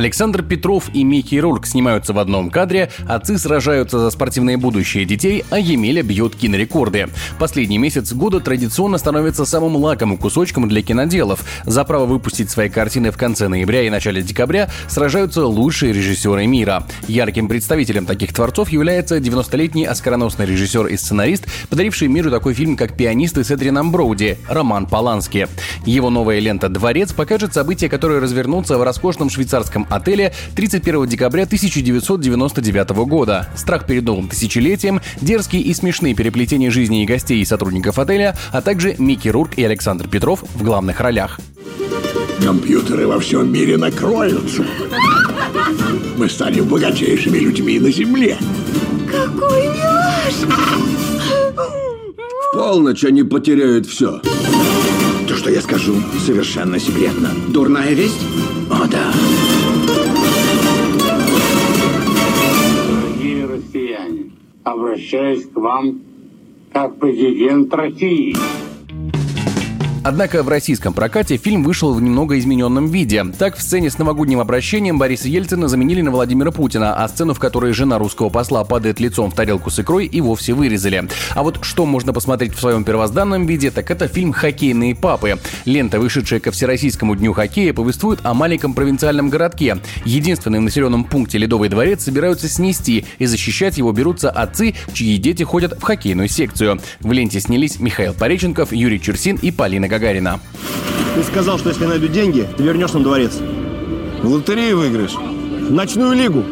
Александр 0.00 0.42
Петров 0.42 0.88
и 0.94 1.04
Микки 1.04 1.34
Рурк 1.34 1.66
снимаются 1.66 2.14
в 2.14 2.18
одном 2.18 2.48
кадре, 2.48 2.90
отцы 3.06 3.36
сражаются 3.36 3.98
за 3.98 4.08
спортивное 4.08 4.56
будущее 4.56 5.04
детей, 5.04 5.44
а 5.50 5.58
Емеля 5.58 6.02
бьет 6.02 6.34
кинорекорды. 6.36 7.08
Последний 7.38 7.76
месяц 7.76 8.14
года 8.14 8.40
традиционно 8.40 8.96
становится 8.96 9.44
самым 9.44 9.76
лакомым 9.76 10.16
кусочком 10.16 10.70
для 10.70 10.80
киноделов. 10.80 11.44
За 11.66 11.84
право 11.84 12.06
выпустить 12.06 12.48
свои 12.48 12.70
картины 12.70 13.10
в 13.10 13.18
конце 13.18 13.48
ноября 13.48 13.82
и 13.82 13.90
начале 13.90 14.22
декабря 14.22 14.70
сражаются 14.88 15.44
лучшие 15.44 15.92
режиссеры 15.92 16.46
мира. 16.46 16.86
Ярким 17.06 17.46
представителем 17.46 18.06
таких 18.06 18.32
творцов 18.32 18.70
является 18.70 19.18
90-летний 19.18 19.84
оскароносный 19.84 20.46
режиссер 20.46 20.86
и 20.86 20.96
сценарист, 20.96 21.44
подаривший 21.68 22.08
миру 22.08 22.30
такой 22.30 22.54
фильм, 22.54 22.74
как 22.74 22.96
«Пианисты» 22.96 23.44
с 23.44 23.50
Эдрином 23.50 23.92
Броуди, 23.92 24.38
Роман 24.48 24.86
Полански. 24.86 25.46
Его 25.84 26.08
новая 26.08 26.38
лента 26.38 26.70
«Дворец» 26.70 27.12
покажет 27.12 27.52
события, 27.52 27.90
которые 27.90 28.20
развернутся 28.20 28.78
в 28.78 28.82
роскошном 28.82 29.28
швейцарском 29.28 29.89
отеля 29.90 30.32
31 30.54 31.06
декабря 31.06 31.42
1999 31.42 32.90
года. 33.06 33.48
Страх 33.56 33.86
перед 33.86 34.04
новым 34.04 34.28
тысячелетием, 34.28 35.00
дерзкие 35.20 35.62
и 35.62 35.74
смешные 35.74 36.14
переплетения 36.14 36.70
жизни 36.70 37.02
и 37.02 37.06
гостей 37.06 37.40
и 37.40 37.44
сотрудников 37.44 37.98
отеля, 37.98 38.36
а 38.52 38.62
также 38.62 38.94
Микки 38.98 39.28
Рурк 39.28 39.58
и 39.58 39.64
Александр 39.64 40.08
Петров 40.08 40.44
в 40.54 40.62
главных 40.62 41.00
ролях. 41.00 41.40
Компьютеры 42.42 43.06
во 43.06 43.20
всем 43.20 43.52
мире 43.52 43.76
накроются. 43.76 44.64
Мы 46.16 46.28
станем 46.28 46.66
богатейшими 46.66 47.38
людьми 47.38 47.78
на 47.78 47.90
Земле. 47.90 48.38
Какой 49.10 49.68
милаш! 49.68 50.34
В 52.52 52.54
полночь 52.54 53.04
они 53.04 53.22
потеряют 53.22 53.86
все. 53.86 54.20
То, 55.28 55.36
что 55.36 55.50
я 55.50 55.60
скажу, 55.60 55.94
совершенно 56.24 56.78
секретно. 56.78 57.30
Дурная 57.48 57.92
весть? 57.92 58.20
О, 58.70 58.86
да. 58.86 59.12
Обращаюсь 64.64 65.46
к 65.46 65.56
вам 65.56 66.00
как 66.72 66.98
президент 66.98 67.72
России. 67.74 68.34
Однако 70.10 70.42
в 70.42 70.48
российском 70.48 70.92
прокате 70.92 71.36
фильм 71.36 71.62
вышел 71.62 71.94
в 71.94 72.02
немного 72.02 72.36
измененном 72.36 72.88
виде. 72.88 73.24
Так, 73.38 73.56
в 73.56 73.62
сцене 73.62 73.90
с 73.90 73.96
новогодним 73.96 74.40
обращением 74.40 74.98
Бориса 74.98 75.28
Ельцина 75.28 75.68
заменили 75.68 76.00
на 76.00 76.10
Владимира 76.10 76.50
Путина, 76.50 76.96
а 76.96 77.06
сцену, 77.06 77.32
в 77.32 77.38
которой 77.38 77.72
жена 77.72 77.96
русского 77.96 78.28
посла 78.28 78.64
падает 78.64 78.98
лицом 78.98 79.30
в 79.30 79.36
тарелку 79.36 79.70
с 79.70 79.78
икрой, 79.78 80.06
и 80.06 80.20
вовсе 80.20 80.52
вырезали. 80.52 81.08
А 81.36 81.44
вот 81.44 81.60
что 81.62 81.86
можно 81.86 82.12
посмотреть 82.12 82.54
в 82.54 82.58
своем 82.58 82.82
первозданном 82.82 83.46
виде, 83.46 83.70
так 83.70 83.88
это 83.88 84.08
фильм 84.08 84.32
«Хоккейные 84.32 84.96
папы». 84.96 85.38
Лента, 85.64 86.00
вышедшая 86.00 86.40
ко 86.40 86.50
Всероссийскому 86.50 87.14
дню 87.14 87.32
хоккея, 87.32 87.72
повествует 87.72 88.18
о 88.24 88.34
маленьком 88.34 88.74
провинциальном 88.74 89.30
городке. 89.30 89.78
Единственным 90.04 90.64
населенном 90.64 91.04
пункте 91.04 91.38
Ледовый 91.38 91.68
дворец 91.68 92.02
собираются 92.02 92.48
снести, 92.48 93.04
и 93.20 93.26
защищать 93.26 93.78
его 93.78 93.92
берутся 93.92 94.28
отцы, 94.28 94.74
чьи 94.92 95.16
дети 95.18 95.44
ходят 95.44 95.78
в 95.78 95.82
хоккейную 95.82 96.28
секцию. 96.28 96.80
В 96.98 97.12
ленте 97.12 97.38
снялись 97.38 97.78
Михаил 97.78 98.12
Пореченков, 98.12 98.72
Юрий 98.72 99.00
Чурсин 99.00 99.36
и 99.36 99.52
Полина 99.52 99.86
Гагарина. 99.86 99.99
Ты 101.14 101.22
сказал, 101.22 101.58
что 101.58 101.68
если 101.68 101.84
найду 101.84 102.08
деньги, 102.08 102.48
ты 102.56 102.62
вернешь 102.62 102.92
нам 102.92 103.02
дворец. 103.02 103.38
В 104.22 104.28
лотерею 104.28 104.78
выиграешь. 104.78 105.14
В 105.14 105.72
ночную 105.72 106.14
лигу. 106.14 106.42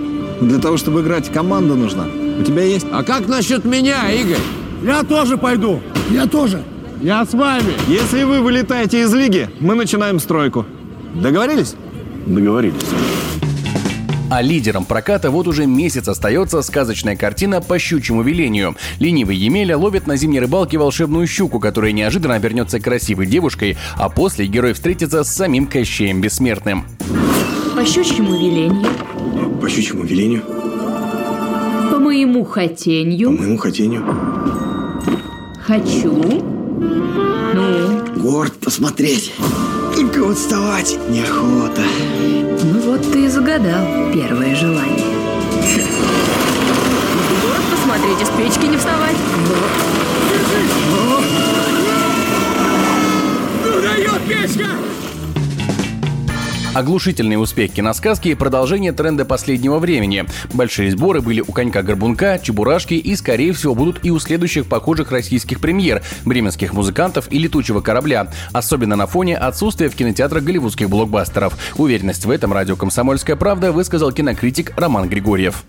Для 0.41 0.59
того, 0.59 0.77
чтобы 0.77 1.01
играть, 1.01 1.33
команда 1.33 1.75
нужна. 1.75 2.07
У 2.39 2.43
тебя 2.43 2.63
есть? 2.63 2.87
А 2.93 3.03
как 3.03 3.27
насчет 3.27 3.65
меня, 3.65 4.11
Игорь? 4.13 4.39
Я 4.85 5.03
тоже 5.03 5.37
пойду. 5.37 5.81
Я 6.11 6.27
тоже. 6.27 6.63
Я 7.01 7.25
с 7.25 7.33
вами. 7.33 7.73
Если 7.89 8.23
вы 8.25 8.41
вылетаете 8.41 9.03
из 9.03 9.13
лиги, 9.15 9.49
мы 9.61 9.75
начинаем 9.75 10.19
стройку. 10.19 10.67
Договорились? 11.15 11.75
Договорились. 12.27 12.75
А 14.31 14.43
лидером 14.43 14.85
проката 14.85 15.31
вот 15.31 15.47
уже 15.49 15.67
месяц 15.67 16.07
остается 16.09 16.61
сказочная 16.63 17.17
картина 17.17 17.61
«По 17.61 17.79
щучьему 17.79 18.23
велению». 18.23 18.77
Ленивый 18.99 19.37
Емеля 19.37 19.77
ловит 19.77 20.07
на 20.07 20.17
зимней 20.17 20.41
рыбалке 20.41 20.77
волшебную 20.79 21.27
щуку, 21.27 21.61
которая 21.61 21.93
неожиданно 21.93 22.35
обернется 22.35 22.79
красивой 22.79 23.27
девушкой, 23.27 23.77
а 23.97 24.09
после 24.09 24.47
герой 24.47 24.75
встретится 24.75 25.25
с 25.25 25.35
самим 25.35 25.67
Кощеем 25.67 26.21
Бессмертным. 26.21 26.85
По 27.75 27.85
щучьему 27.85 28.33
велению, 28.35 28.87
По 29.61 29.69
щучьему 29.69 30.03
велению, 30.05 30.43
по 31.91 31.99
моему 31.99 32.45
по 32.45 32.51
хотению, 32.53 33.31
моему 33.31 33.57
хотению. 33.57 34.05
хочу. 35.63 36.13
Ну, 37.55 38.05
Горд 38.23 38.55
посмотреть. 38.59 39.33
Только 39.95 40.23
вот 40.25 40.37
вставать 40.37 40.99
неохота. 41.09 41.83
Загадал 43.59 44.13
первое 44.13 44.55
желание. 44.55 45.07
Город 47.43 47.63
посмотреть, 47.71 48.23
из 48.23 48.29
печки 48.31 48.67
не 48.67 48.77
вставать. 48.77 49.17
Оглушительный 56.79 57.43
успех 57.43 57.73
киносказки 57.73 58.33
продолжение 58.35 58.93
тренда 58.93 59.25
последнего 59.25 59.81
времени. 59.81 60.27
Большие 60.55 60.93
сборы 60.93 61.21
были 61.21 61.41
у 61.41 61.51
«Конька-горбунка», 61.51 62.39
«Чебурашки» 62.41 62.95
и, 62.95 63.17
скорее 63.17 63.53
всего, 63.53 63.75
будут 63.75 64.05
и 64.05 64.13
у 64.13 64.21
следующих 64.21 64.67
похожих 64.67 65.11
российских 65.11 65.59
премьер 65.59 66.05
«Бременских 66.25 66.73
музыкантов» 66.75 67.33
и 67.33 67.39
«Летучего 67.41 67.81
корабля», 67.81 68.29
особенно 68.53 68.95
на 68.95 69.09
фоне 69.09 69.37
отсутствия 69.37 69.89
в 69.89 69.97
кинотеатрах 69.97 70.45
голливудских 70.45 70.89
блокбастеров. 70.89 71.59
Уверенность 71.79 72.25
в 72.25 72.31
этом 72.31 72.53
радио 72.53 72.77
«Комсомольская 72.77 73.35
правда» 73.35 73.73
высказал 73.73 74.13
кинокритик 74.13 74.73
Роман 74.77 75.09
Григорьев. 75.09 75.65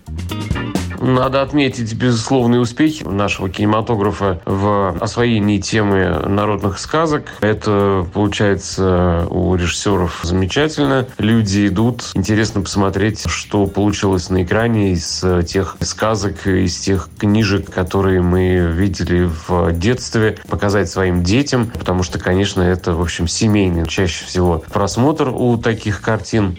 Надо 1.00 1.40
отметить 1.40 1.94
безусловные 1.94 2.60
успехи 2.60 3.02
нашего 3.04 3.48
кинематографа 3.48 4.40
в 4.44 4.96
освоении 5.00 5.58
темы 5.58 6.22
народных 6.26 6.78
сказок. 6.78 7.24
Это 7.40 8.06
получается 8.12 9.26
у 9.30 9.54
режиссеров 9.54 10.20
замечательно. 10.22 11.06
Люди 11.18 11.68
идут. 11.68 12.10
Интересно 12.14 12.60
посмотреть, 12.60 13.24
что 13.28 13.66
получилось 13.66 14.28
на 14.28 14.42
экране 14.42 14.92
из 14.92 15.24
тех 15.46 15.76
сказок, 15.80 16.46
из 16.46 16.78
тех 16.78 17.08
книжек, 17.18 17.70
которые 17.70 18.20
мы 18.20 18.70
видели 18.72 19.30
в 19.48 19.72
детстве. 19.72 20.38
Показать 20.48 20.90
своим 20.90 21.22
детям, 21.22 21.70
потому 21.70 22.02
что, 22.02 22.18
конечно, 22.18 22.60
это, 22.60 22.94
в 22.94 23.00
общем, 23.00 23.26
семейный 23.26 23.86
чаще 23.86 24.26
всего 24.26 24.62
просмотр 24.70 25.28
у 25.28 25.56
таких 25.56 26.02
картин. 26.02 26.56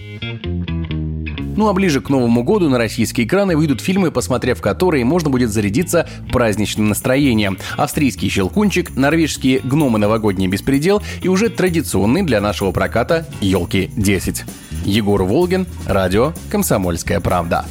Ну 1.56 1.68
а 1.68 1.74
ближе 1.74 2.02
к 2.02 2.10
Новому 2.10 2.44
году 2.44 2.70
на 2.70 2.78
российские 2.78 3.28
экраны 3.28 3.58
выйдут 3.58 3.82
фильмы, 3.82 4.12
посмотрев 4.12 4.62
которые 4.62 5.06
можно 5.06 5.30
будет 5.30 5.50
зарядиться 5.50 6.08
праздничным 6.32 6.90
настроением. 6.90 7.58
Австрийский 7.78 8.30
«Щелкунчик», 8.30 8.96
норвежские 8.96 9.60
«Гномы. 9.60 10.00
Новогодний 10.00 10.48
беспредел» 10.48 11.02
и 11.22 11.28
уже 11.28 11.50
традиционный 11.50 12.24
для 12.24 12.42
нашего 12.42 12.72
проката 12.72 13.28
«Елки 13.42 13.92
10». 13.96 14.44
Егор 14.86 15.24
Волгин, 15.24 15.68
радио 15.86 16.34
«Комсомольская 16.50 17.20
правда». 17.20 17.66